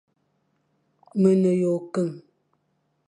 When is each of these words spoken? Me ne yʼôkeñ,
Me 1.21 1.31
ne 1.41 1.51
yʼôkeñ, 1.61 2.09